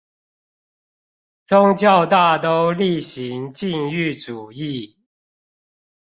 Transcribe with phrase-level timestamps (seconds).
[1.45, 4.95] 宗教大都厲行禁欲主義